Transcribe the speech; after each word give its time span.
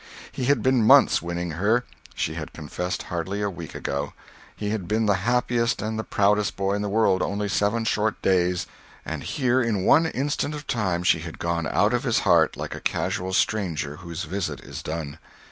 He 0.31 0.45
had 0.45 0.63
been 0.63 0.83
months 0.83 1.21
winning 1.21 1.51
her; 1.51 1.85
she 2.15 2.33
had 2.33 2.53
confessed 2.53 3.03
hardly 3.03 3.43
a 3.43 3.51
week 3.51 3.75
ago; 3.75 4.13
he 4.55 4.71
had 4.71 4.87
been 4.87 5.05
the 5.05 5.13
happiest 5.29 5.79
and 5.79 5.99
the 5.99 6.03
proudest 6.03 6.55
boy 6.55 6.73
in 6.73 6.81
the 6.81 6.89
world 6.89 7.21
only 7.21 7.47
seven 7.47 7.85
short 7.85 8.19
days, 8.23 8.65
and 9.05 9.21
here 9.21 9.61
in 9.61 9.85
one 9.85 10.07
instant 10.07 10.55
of 10.55 10.65
time 10.65 11.03
she 11.03 11.19
had 11.19 11.37
gone 11.37 11.67
out 11.67 11.93
of 11.93 12.03
his 12.03 12.21
heart 12.21 12.57
like 12.57 12.73
a 12.73 12.81
casual 12.81 13.31
stranger 13.31 13.97
whose 13.97 14.23
visit 14.23 14.61
is 14.61 14.81
done. 14.81 15.19